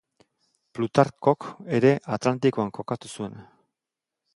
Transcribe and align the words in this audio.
Plutarkok 0.77 1.47
ere 1.81 1.95
Atlantikoan 2.19 2.77
kokatu 2.79 3.17
zuen. 3.19 3.41